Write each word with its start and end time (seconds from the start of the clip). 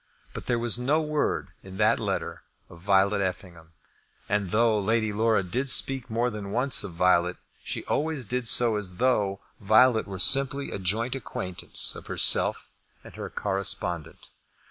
But 0.33 0.47
there 0.47 0.57
was 0.57 0.79
no 0.79 0.99
word 0.99 1.49
in 1.61 1.77
that 1.77 1.99
letter 1.99 2.39
of 2.71 2.79
Violet 2.79 3.21
Effingham; 3.21 3.69
and 4.27 4.49
though 4.49 4.79
Lady 4.79 5.13
Laura 5.13 5.43
did 5.43 5.69
speak 5.69 6.09
more 6.09 6.31
than 6.31 6.49
once 6.49 6.83
of 6.83 6.93
Violet, 6.93 7.37
she 7.63 7.85
always 7.85 8.25
did 8.25 8.47
so 8.47 8.77
as 8.77 8.95
though 8.97 9.39
Violet 9.59 10.07
were 10.07 10.17
simply 10.17 10.71
a 10.71 10.79
joint 10.79 11.13
acquaintance 11.13 11.93
of 11.93 12.07
herself 12.07 12.71
and 13.03 13.13
her 13.13 13.29
correspondent. 13.29 14.29